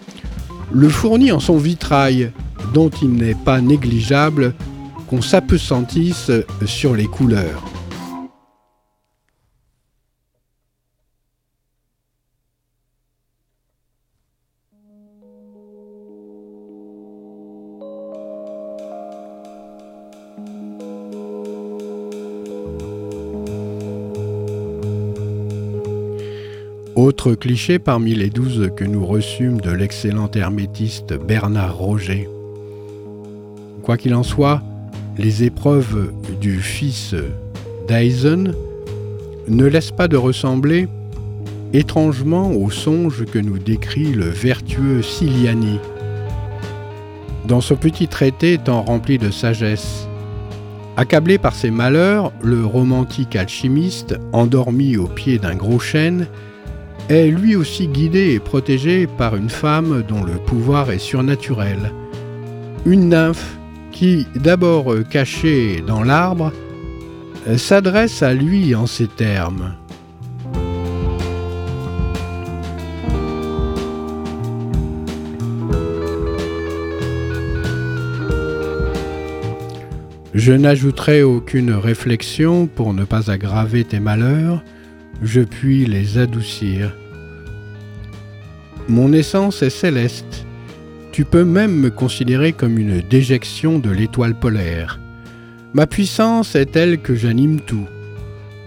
[0.71, 2.31] le fournit en son vitrail,
[2.73, 4.53] dont il n'est pas négligeable
[5.07, 6.31] qu'on s'appesantisse
[6.65, 7.63] sur les couleurs.
[27.11, 32.29] Autre cliché parmi les douze que nous reçûmes de l'excellent hermétiste Bernard Roger.
[33.83, 34.61] Quoi qu'il en soit,
[35.17, 37.13] les épreuves du fils
[37.85, 38.53] d'Eisen
[39.49, 40.87] ne laissent pas de ressembler
[41.73, 45.79] étrangement au songe que nous décrit le vertueux Siliani.
[47.45, 50.07] Dans son petit traité tant rempli de sagesse,
[50.95, 56.27] accablé par ses malheurs, le romantique alchimiste, endormi au pied d'un gros chêne,
[57.15, 61.91] est lui aussi guidé et protégé par une femme dont le pouvoir est surnaturel.
[62.85, 63.57] Une nymphe
[63.91, 66.51] qui, d'abord caché dans l'arbre,
[67.57, 69.75] s'adresse à lui en ces termes.
[80.33, 84.63] Je n'ajouterai aucune réflexion pour ne pas aggraver tes malheurs,
[85.21, 86.95] je puis les adoucir.
[88.87, 90.45] Mon essence est céleste.
[91.11, 94.99] Tu peux même me considérer comme une déjection de l'étoile polaire.
[95.73, 97.87] Ma puissance est telle que j'anime tout.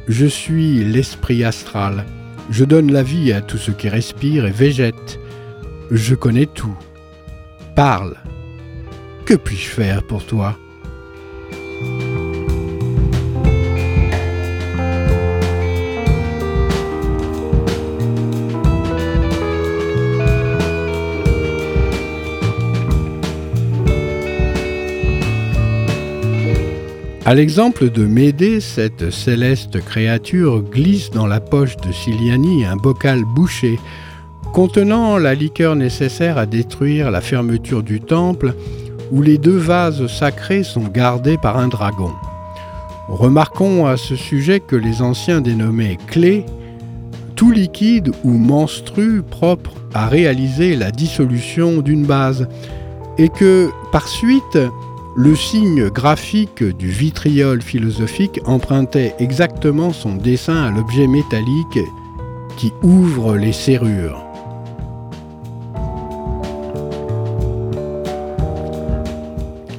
[0.09, 2.05] Je suis l'esprit astral.
[2.51, 5.19] Je donne la vie à tout ce qui respire et végète.
[5.91, 6.77] Je connais tout.
[7.75, 8.17] Parle.
[9.25, 10.59] Que puis-je faire pour toi?
[27.27, 33.23] À l'exemple de Médée, cette céleste créature glisse dans la poche de Siliani un bocal
[33.25, 33.79] bouché
[34.53, 38.55] contenant la liqueur nécessaire à détruire la fermeture du temple
[39.11, 42.13] où les deux vases sacrés sont gardés par un dragon.
[43.09, 46.45] Remarquons à ce sujet que les anciens dénommaient clés
[47.37, 52.49] tout liquide ou menstru propre à réaliser la dissolution d'une base,
[53.19, 54.59] et que par suite
[55.17, 61.79] le signe graphique du vitriol philosophique empruntait exactement son dessin à l'objet métallique
[62.57, 64.25] qui ouvre les serrures.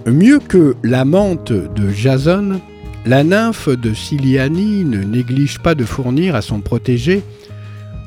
[0.05, 2.61] Mieux que la menthe de Jason,
[3.05, 7.23] la nymphe de Siliani ne néglige pas de fournir à son protégé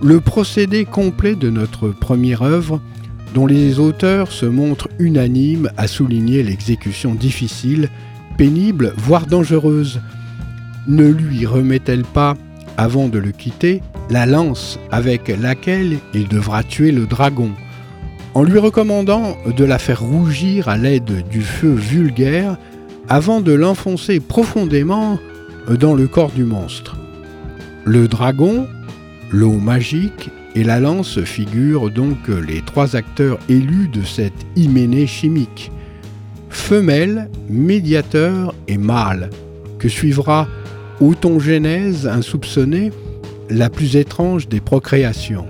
[0.01, 2.81] le procédé complet de notre première œuvre
[3.35, 7.89] dont les auteurs se montrent unanimes à souligner l'exécution difficile,
[8.37, 10.01] pénible, voire dangereuse.
[10.87, 12.35] Ne lui remet-elle pas,
[12.77, 17.51] avant de le quitter, la lance avec laquelle il devra tuer le dragon,
[18.35, 22.57] en lui recommandant de la faire rougir à l'aide du feu vulgaire
[23.09, 25.19] avant de l'enfoncer profondément
[25.79, 26.97] dans le corps du monstre?
[27.85, 28.67] Le dragon,
[29.31, 35.71] l'eau magique et la lance figurent donc les trois acteurs élus de cette hyménée chimique.
[36.51, 39.31] Femelle, médiateur et mâle,
[39.79, 40.49] que suivra
[41.01, 42.91] autongénèse insoupçonnée,
[43.49, 45.47] la plus étrange des procréations?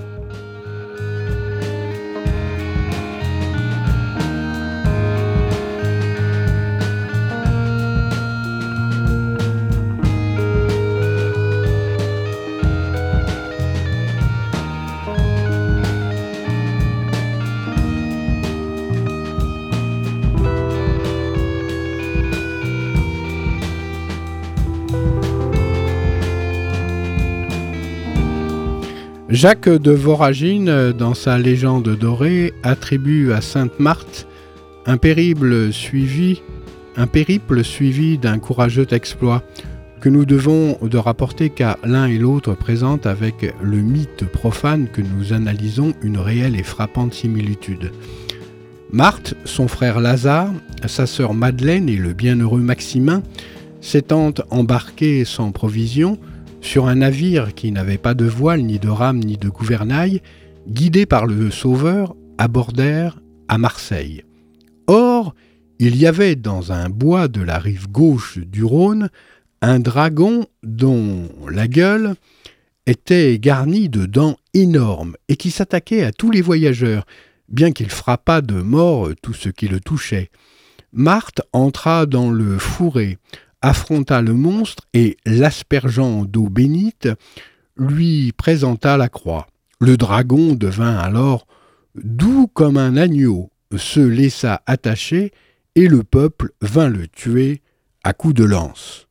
[29.29, 34.27] Jacques de Voragine, dans sa légende dorée, attribue à Sainte Marthe
[34.87, 36.41] un périple suivi,
[36.97, 39.43] d'un courageux exploit
[40.01, 45.03] que nous devons de rapporter car l'un et l'autre présentent avec le mythe profane que
[45.03, 47.93] nous analysons une réelle et frappante similitude.
[48.93, 50.55] Marthe, son frère Lazare,
[50.87, 53.23] sa sœur Madeleine et le bienheureux Maximin,
[53.83, 56.19] s'étant embarqués sans provision,
[56.61, 60.21] sur un navire qui n'avait pas de voile, ni de rame, ni de gouvernail,
[60.69, 64.25] guidé par le Sauveur, abordèrent à Marseille.
[64.87, 65.35] Or,
[65.79, 69.11] il y avait dans un bois de la rive gauche du Rhône
[69.61, 72.15] un dragon dont la gueule
[72.87, 77.05] était garnie de dents énormes et qui s'attaquait à tous les voyageurs,
[77.49, 80.31] bien qu'il frappât de mort tout ce qui le touchait.
[80.93, 83.19] Marthe entra dans le fourré,
[83.63, 87.09] affronta le monstre et, l'aspergeant d'eau bénite,
[87.77, 89.47] lui présenta la croix.
[89.81, 91.47] Le dragon devint alors
[91.95, 95.33] doux comme un agneau, se laissa attacher,
[95.75, 97.63] et le peuple vint le tuer
[98.03, 99.07] à coups de lance.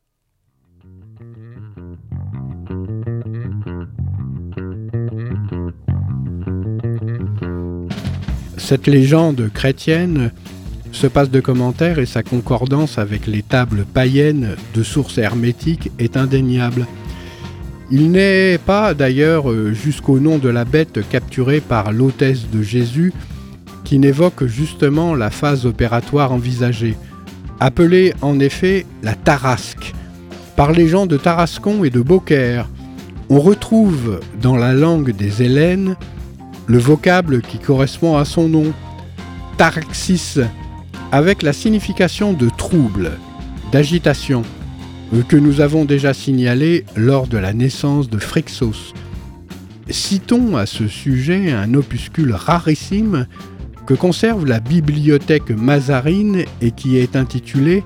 [8.56, 10.30] Cette légende chrétienne
[10.92, 16.16] se passe de commentaires et sa concordance avec les tables païennes de sources hermétiques est
[16.16, 16.86] indéniable.
[17.90, 23.12] Il n'est pas d'ailleurs euh, jusqu'au nom de la bête capturée par l'hôtesse de Jésus
[23.84, 26.96] qui n'évoque justement la phase opératoire envisagée,
[27.60, 29.94] appelée en effet la tarasque,
[30.56, 32.68] par les gens de Tarascon et de Beaucaire.
[33.30, 35.96] On retrouve dans la langue des Hélènes
[36.66, 38.72] le vocable qui correspond à son nom,
[39.56, 40.40] Taraxis,
[41.12, 43.12] avec la signification de trou trouble,
[43.72, 44.42] d'agitation,
[45.14, 48.92] euh, que nous avons déjà signalé lors de la naissance de Phrixos.
[49.88, 53.26] Citons à ce sujet un opuscule rarissime
[53.86, 57.82] que conserve la bibliothèque Mazarine et qui est intitulé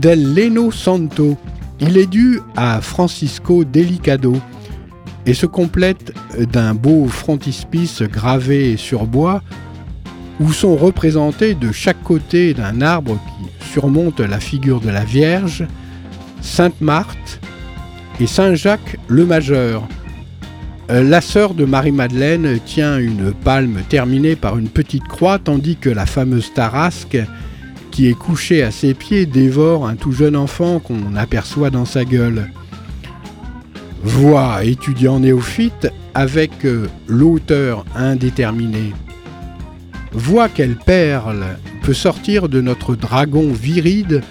[0.00, 1.36] Del Leno Santo.
[1.80, 4.36] Il est dû à Francisco Delicado
[5.26, 6.14] et se complète
[6.50, 9.42] d'un beau frontispice gravé sur bois
[10.40, 15.66] où sont représentés de chaque côté d'un arbre qui surmonte la figure de la Vierge,
[16.40, 17.40] Sainte Marthe
[18.20, 19.86] et Saint Jacques le Majeur.
[20.88, 26.06] La sœur de Marie-Madeleine tient une palme terminée par une petite croix tandis que la
[26.06, 27.18] fameuse Tarasque
[27.90, 32.04] qui est couchée à ses pieds dévore un tout jeune enfant qu'on aperçoit dans sa
[32.04, 32.50] gueule.
[34.04, 38.92] Voix étudiant néophyte avec euh, l'auteur indéterminé.
[40.16, 41.44] Vois quelle perle
[41.82, 44.22] peut sortir de notre dragon viride,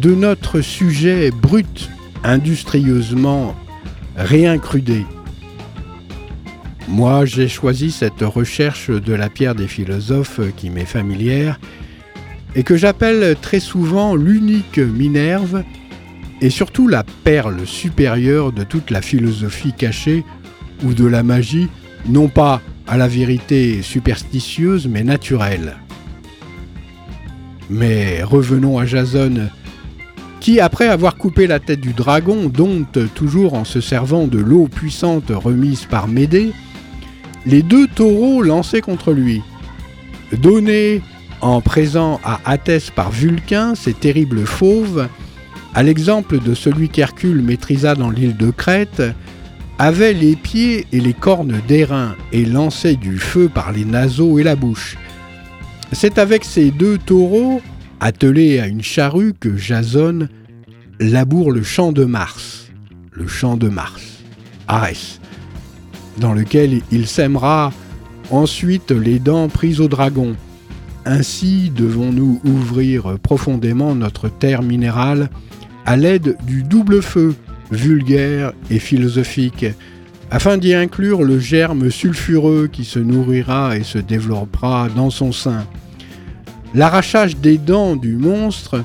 [0.00, 1.90] de notre sujet brut,
[2.22, 3.56] industrieusement
[4.16, 5.04] réincrudé.
[6.86, 11.58] Moi, j'ai choisi cette recherche de la pierre des philosophes qui m'est familière
[12.54, 15.64] et que j'appelle très souvent l'unique Minerve
[16.40, 20.24] et surtout la perle supérieure de toute la philosophie cachée
[20.84, 21.66] ou de la magie,
[22.06, 25.76] non pas à la vérité superstitieuse mais naturelle.
[27.70, 29.48] Mais revenons à Jason,
[30.40, 34.68] qui, après avoir coupé la tête du dragon, dompte toujours en se servant de l'eau
[34.68, 36.52] puissante remise par Médée,
[37.44, 39.42] les deux taureaux lancés contre lui.
[40.32, 41.02] Donnés
[41.40, 45.08] en présent à Athès par Vulcain, ces terribles fauves,
[45.74, 49.02] à l'exemple de celui qu'Hercule maîtrisa dans l'île de Crète,
[49.78, 54.42] avait les pieds et les cornes d'airain et lançait du feu par les naseaux et
[54.42, 54.96] la bouche.
[55.92, 57.62] C'est avec ces deux taureaux,
[58.00, 60.28] attelés à une charrue, que Jason
[61.00, 62.70] laboure le champ de Mars,
[63.12, 64.22] le champ de Mars,
[64.66, 65.20] Arès,
[66.18, 67.72] dans lequel il sèmera
[68.30, 70.34] ensuite les dents prises au dragon.
[71.06, 75.30] Ainsi devons-nous ouvrir profondément notre terre minérale
[75.86, 77.34] à l'aide du double feu,
[77.70, 79.66] vulgaire et philosophique,
[80.30, 85.66] afin d'y inclure le germe sulfureux qui se nourrira et se développera dans son sein.
[86.74, 88.84] L'arrachage des dents du monstre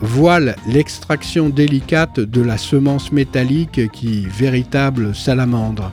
[0.00, 5.92] voile l'extraction délicate de la semence métallique qui, véritable salamandre,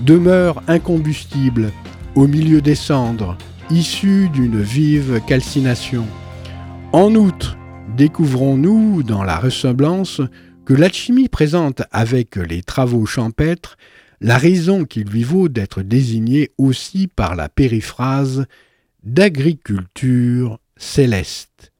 [0.00, 1.70] demeure incombustible
[2.14, 3.36] au milieu des cendres,
[3.70, 6.06] issue d'une vive calcination.
[6.92, 7.56] En outre,
[7.96, 10.20] découvrons-nous dans la ressemblance
[10.64, 13.76] que l'alchimie présente avec les travaux champêtres
[14.20, 18.46] la raison qui lui vaut d'être désignée aussi par la périphrase
[19.02, 21.72] d'agriculture céleste.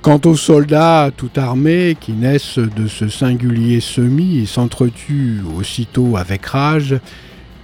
[0.00, 6.46] Quant aux soldats tout armés qui naissent de ce singulier semis et s'entretuent aussitôt avec
[6.46, 6.98] rage,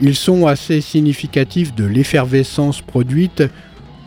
[0.00, 3.42] ils sont assez significatifs de l'effervescence produite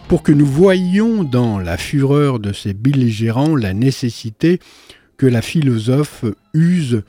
[0.08, 4.60] pour que nous voyions dans la fureur de ces belligérants la nécessité
[5.18, 7.04] que la philosophe use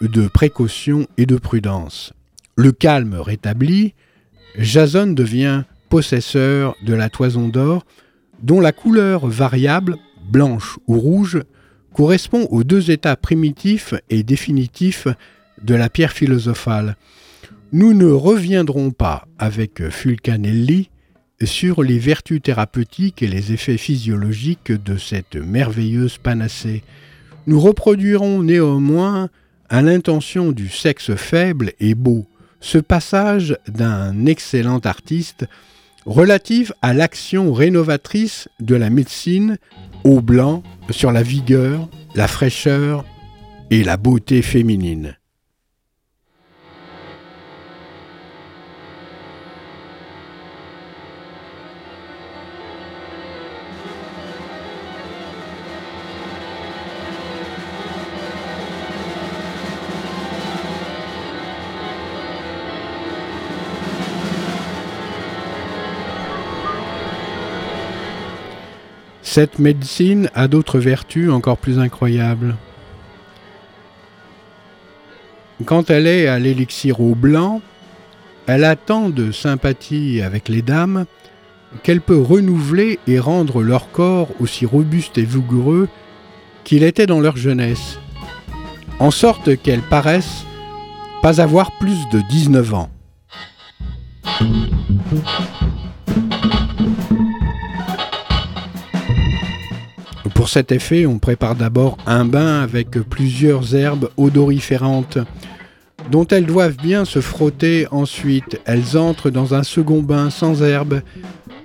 [0.00, 2.12] de précaution et de prudence.
[2.56, 3.94] Le calme rétabli,
[4.58, 7.84] Jason devient possesseur de la toison d'or,
[8.42, 9.96] dont la couleur variable
[10.30, 11.42] blanche ou rouge,
[11.92, 15.06] correspond aux deux états primitifs et définitifs
[15.62, 16.96] de la pierre philosophale.
[17.74, 20.90] Nous ne reviendrons pas avec Fulcanelli
[21.42, 26.82] sur les vertus thérapeutiques et les effets physiologiques de cette merveilleuse panacée.
[27.46, 29.30] Nous reproduirons néanmoins,
[29.70, 32.26] à l'intention du sexe faible et beau,
[32.60, 35.46] ce passage d'un excellent artiste
[36.04, 39.56] relative à l'action rénovatrice de la médecine
[40.04, 43.06] au blanc sur la vigueur, la fraîcheur
[43.70, 45.16] et la beauté féminine.
[69.32, 72.54] Cette médecine a d'autres vertus encore plus incroyables.
[75.64, 77.62] Quand elle est à l'élixir au blanc,
[78.46, 81.06] elle a tant de sympathie avec les dames
[81.82, 85.88] qu'elle peut renouveler et rendre leur corps aussi robuste et vigoureux
[86.64, 87.98] qu'il était dans leur jeunesse,
[88.98, 90.44] en sorte qu'elles paraissent
[91.22, 92.90] pas avoir plus de 19 ans.
[100.42, 105.18] Pour cet effet, on prépare d'abord un bain avec plusieurs herbes odoriférantes
[106.10, 108.60] dont elles doivent bien se frotter ensuite.
[108.64, 111.02] Elles entrent dans un second bain sans herbes,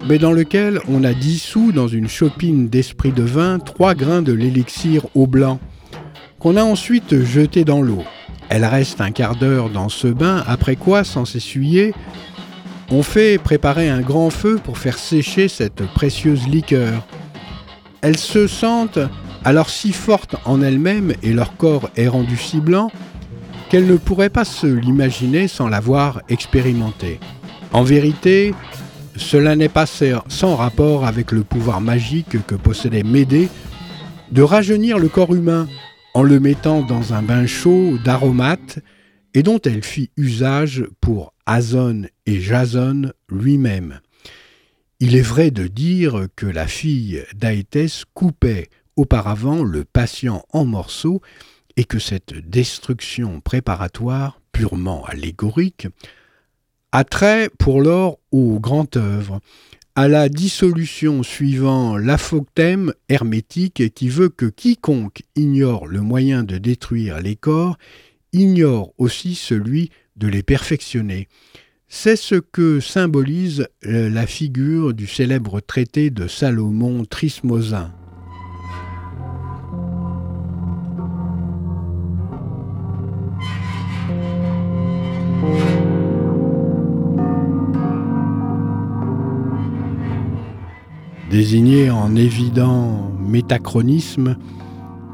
[0.08, 4.34] mais dans lequel on a dissous dans une chopine d'esprit de vin trois grains de
[4.34, 5.60] l'élixir au blanc,
[6.38, 8.04] qu'on a ensuite jeté dans l'eau.
[8.50, 11.96] Elle reste un quart d'heure dans ce bain, après quoi, sans s'essuyer,
[12.92, 17.08] on fait préparer un grand feu pour faire sécher cette précieuse liqueur.
[18.02, 19.00] Elles se sentent
[19.44, 22.92] alors si fortes en elles-mêmes et leur corps est rendu si blanc
[23.70, 27.20] qu'elles ne pourraient pas se l'imaginer sans l'avoir expérimenté.
[27.74, 28.54] En vérité,
[29.16, 33.50] cela n'est pas sans rapport avec le pouvoir magique que possédait Médée
[34.32, 35.68] de rajeunir le corps humain
[36.14, 38.80] en le mettant dans un bain chaud d'aromates
[39.34, 44.00] et dont elle fit usage pour Azon et Jason lui-même.
[45.00, 51.22] Il est vrai de dire que la fille d'Aétès coupait auparavant le patient en morceaux
[51.76, 55.88] et que cette destruction préparatoire, purement allégorique,
[56.92, 59.40] a trait pour lors au grand œuvre,
[59.94, 67.22] à la dissolution suivant l'aphoctème hermétique qui veut que quiconque ignore le moyen de détruire
[67.22, 67.78] les corps
[68.34, 71.28] ignore aussi celui de les perfectionner.
[71.90, 77.94] C'est ce que symbolise euh, la figure du célèbre traité de Salomon Trismosin.
[91.30, 94.38] désigné en évident métachronisme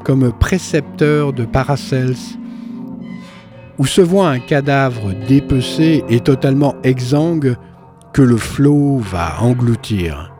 [0.04, 2.16] comme précepteur de Paracels,
[3.78, 7.56] où se voit un cadavre dépecé et totalement exsangue
[8.12, 10.32] que le flot va engloutir.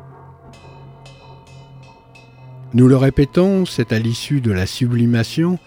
[2.72, 5.58] Nous le répétons, c'est à l'issue de la sublimation,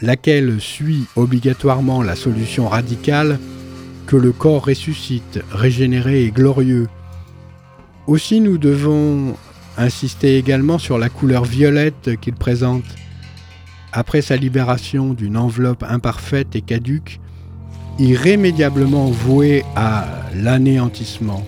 [0.00, 3.38] laquelle suit obligatoirement la solution radicale,
[4.06, 6.88] que le corps ressuscite, régénéré et glorieux,
[8.08, 9.36] aussi, nous devons
[9.78, 12.84] insister également sur la couleur violette qu'il présente.
[13.92, 17.20] Après sa libération d'une enveloppe imparfaite et caduque,
[17.98, 21.44] irrémédiablement vouée à l'anéantissement.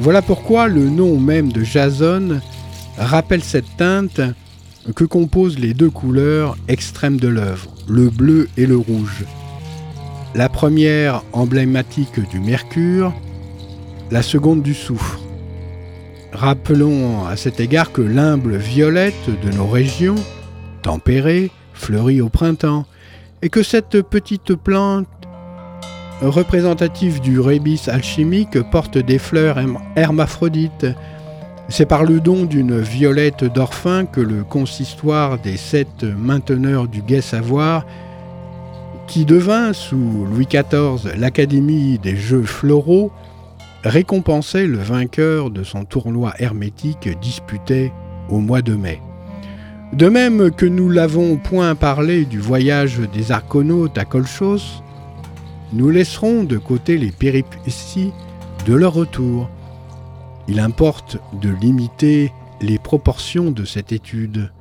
[0.00, 2.40] Voilà pourquoi le nom même de Jason
[2.98, 4.20] rappelle cette teinte
[4.96, 9.24] que composent les deux couleurs extrêmes de l'œuvre, le bleu et le rouge.
[10.34, 13.12] La première emblématique du mercure,
[14.10, 15.20] la seconde du soufre.
[16.32, 20.16] Rappelons à cet égard que l'humble violette de nos régions,
[20.82, 22.86] tempérée, fleurit au printemps,
[23.42, 25.08] et que cette petite plante
[26.22, 29.58] représentative du rébis alchimique porte des fleurs
[29.96, 30.86] hermaphrodites.
[31.68, 37.20] C'est par le don d'une violette d'orphin que le consistoire des sept mainteneurs du gai
[37.20, 37.86] savoir,
[39.06, 43.12] qui devint sous Louis XIV l'Académie des Jeux floraux,
[43.82, 47.92] récompensait le vainqueur de son tournoi hermétique disputé
[48.28, 49.00] au mois de mai.
[49.92, 54.82] De même que nous l'avons point parlé du voyage des arconautes à Colchos,
[55.72, 58.12] nous laisserons de côté les péripéties
[58.66, 59.50] de leur retour.
[60.46, 64.52] Il importe de limiter les proportions de cette étude,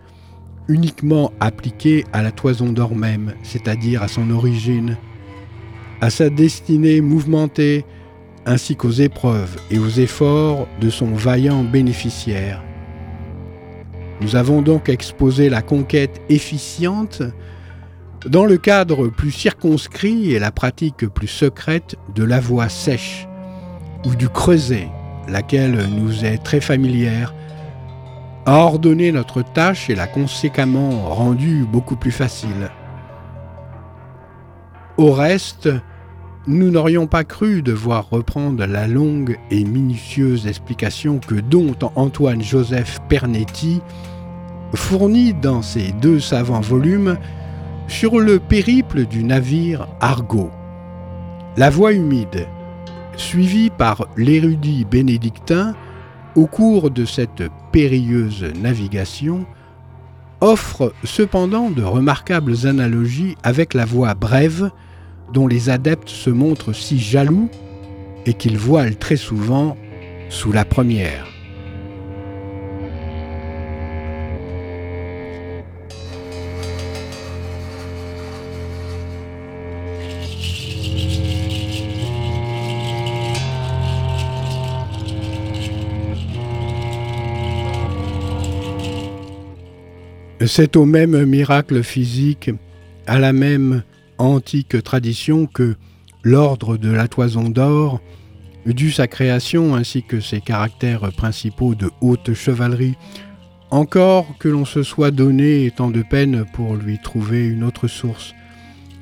[0.67, 4.97] uniquement appliquée à la toison d'or même, c'est-à-dire à son origine,
[6.01, 7.85] à sa destinée mouvementée,
[8.47, 12.63] ainsi qu'aux épreuves et aux efforts de son vaillant bénéficiaire.
[14.21, 17.21] Nous avons donc exposé la conquête efficiente
[18.25, 23.27] dans le cadre plus circonscrit et la pratique plus secrète de la voie sèche
[24.05, 24.89] ou du creuset,
[25.27, 27.33] laquelle nous est très familière,
[28.45, 32.71] a ordonné notre tâche et l'a conséquemment rendue beaucoup plus facile.
[34.97, 35.69] Au reste,
[36.47, 43.81] nous n'aurions pas cru devoir reprendre la longue et minutieuse explication que dont Antoine-Joseph Pernetti
[44.73, 47.17] fournit dans ses deux savants volumes
[47.87, 50.51] sur le périple du navire Argo.
[51.57, 52.47] La voie humide,
[53.17, 55.75] suivie par l'érudit bénédictin
[56.35, 59.45] au cours de cette périlleuse navigation,
[60.41, 64.69] offre cependant de remarquables analogies avec la voie brève
[65.33, 67.49] dont les adeptes se montrent si jaloux
[68.25, 69.75] et qu'ils voilent très souvent
[70.29, 71.25] sous la première.
[90.45, 92.49] C'est au même miracle physique,
[93.07, 93.83] à la même
[94.17, 95.75] antique tradition que
[96.23, 97.99] l'ordre de la toison d'or,
[98.65, 102.95] dû sa création ainsi que ses caractères principaux de haute chevalerie,
[103.69, 108.33] encore que l'on se soit donné tant de peine pour lui trouver une autre source.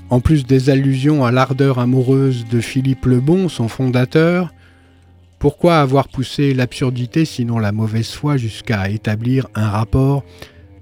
[0.09, 4.53] En plus des allusions à l'ardeur amoureuse de Philippe le Bon, son fondateur,
[5.37, 10.23] pourquoi avoir poussé l'absurdité sinon la mauvaise foi jusqu'à établir un rapport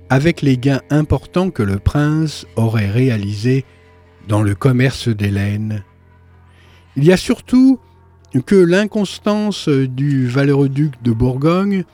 [0.09, 3.65] avec les gains importants que le prince aurait réalisés
[4.27, 5.83] dans le commerce des laines
[6.95, 7.79] Il y a surtout
[8.45, 11.85] que l'inconstance du valeureux duc de Bourgogne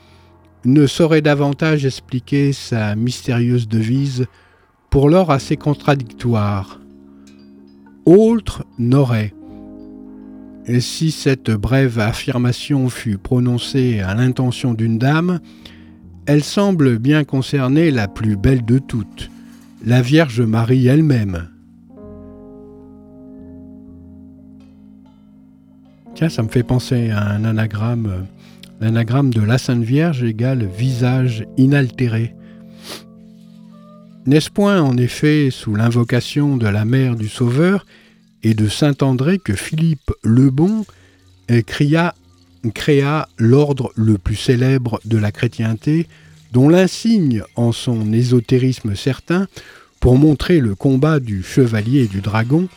[0.64, 4.26] ne saurait davantage expliquer sa mystérieuse devise,
[4.90, 6.78] pour l'or assez contradictoire.
[8.04, 9.32] Autre n'aurait.
[10.80, 15.40] Si cette brève affirmation fut prononcée à l'intention d'une dame,
[16.26, 19.30] elle semble bien concerner la plus belle de toutes,
[19.84, 21.48] la Vierge Marie elle-même.
[26.14, 28.26] Tiens, ça me fait penser à un anagramme.
[28.80, 32.34] L'anagramme de la Sainte Vierge égale visage inaltéré.
[34.26, 37.86] N'est-ce point en effet sous l'invocation de la mère du Sauveur
[38.42, 40.84] et de Saint André que Philippe le Bon
[41.60, 42.14] cria,
[42.70, 46.06] créa l'ordre le plus célèbre de la chrétienté,
[46.52, 49.48] dont l'insigne en son ésotérisme certain,
[50.00, 52.68] pour montrer le combat du chevalier et du dragon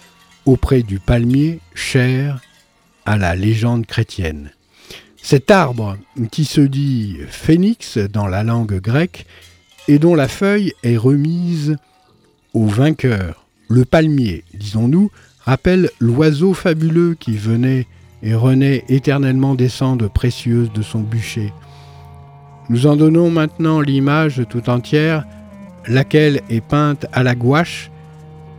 [0.45, 2.41] auprès du palmier cher
[3.05, 4.51] à la légende chrétienne.
[5.21, 5.97] Cet arbre,
[6.31, 9.25] qui se dit phénix dans la langue grecque,
[9.87, 11.77] et dont la feuille est remise
[12.53, 15.09] au vainqueur, le palmier, disons-nous,
[15.41, 17.87] rappelle l'oiseau fabuleux qui venait
[18.25, 21.53] et renaît éternellement des cendres précieuses de son bûcher.
[22.69, 25.25] Nous en donnons maintenant l'image tout entière,
[25.87, 27.91] laquelle est peinte à la gouache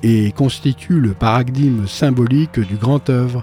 [0.04, 3.42] et constitue le paradigme symbolique du grand œuvre,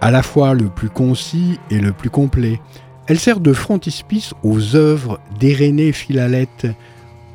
[0.00, 2.58] à la fois le plus concis et le plus complet.
[3.06, 6.68] Elle sert de frontispice aux œuvres d'Irénée Philalette,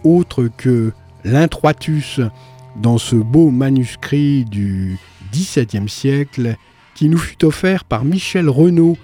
[0.03, 0.93] autre que
[1.24, 2.22] l'introitus
[2.82, 4.97] dans ce beau manuscrit du
[5.32, 6.55] XVIIe siècle
[7.08, 8.97] nous fut offert par Michel Renaud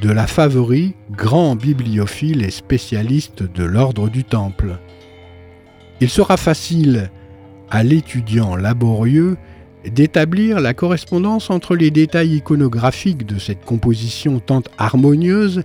[0.00, 4.78] de la Favori, grand bibliophile et spécialiste de l'ordre du Temple.
[6.00, 7.10] Il sera facile
[7.70, 9.36] à l'étudiant laborieux
[9.84, 15.62] d'établir la correspondance entre les détails iconographiques de cette composition tant harmonieuse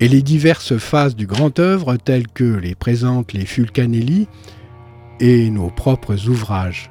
[0.00, 4.26] et les diverses phases du grand œuvre telles que les présentent les Fulcanelli
[5.20, 6.90] et nos propres ouvrages.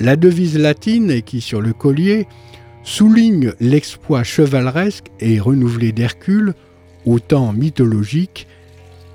[0.00, 2.26] La devise latine qui sur le collier
[2.86, 6.54] souligne l'exploit chevaleresque et renouvelé d'Hercule
[7.04, 8.46] au temps mythologique,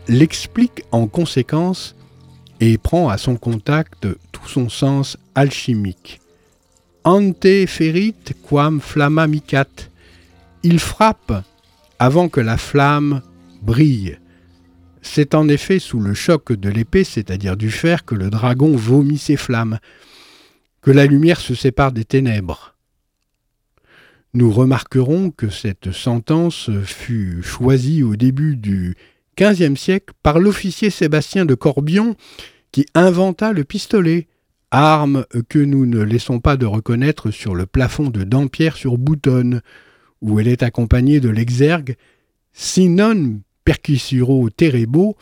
[0.08, 1.96] l'explique en conséquence
[2.60, 6.20] et prend à son contact tout son sens alchimique.
[7.06, 8.14] Ante ferit
[8.48, 9.66] quam flamma micat.
[10.64, 11.44] Il frappe
[11.98, 13.22] avant que la flamme
[13.64, 14.20] brille.
[15.02, 19.18] C'est en effet sous le choc de l'épée, c'est-à-dire du fer, que le dragon vomit
[19.18, 19.80] ses flammes,
[20.82, 22.71] que la lumière se sépare des ténèbres.
[24.34, 28.96] Nous remarquerons que cette sentence fut choisie au début du
[29.38, 32.16] XVe siècle par l'officier Sébastien de Corbion
[32.72, 34.30] qui inventa le pistolet,
[34.72, 39.62] arme que nous ne laissons pas de reconnaître sur le plafond de Dampierre sur Boutonne,
[40.22, 41.98] où elle est accompagnée de l'exergue
[42.54, 45.18] Si non perquisiro terrebo,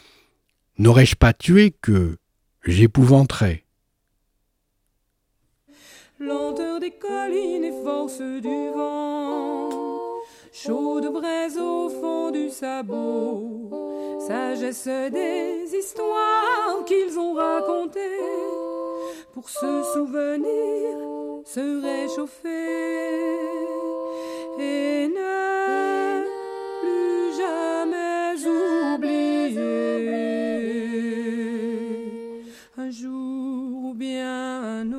[0.77, 2.17] n'aurais-je pas tué que
[2.63, 3.63] j'épouvanterais?
[6.21, 9.69] Lenteur des collines et force du vent,
[10.51, 13.71] chaude braise au fond du sabot,
[14.19, 18.01] sagesse des histoires qu'ils ont racontées.
[19.33, 20.97] Pour se souvenir,
[21.45, 22.49] se réchauffer.
[24.59, 26.25] Et ne
[26.81, 28.35] plus jamais
[28.93, 29.69] oublier.
[32.77, 34.98] Un jour ou bien un autre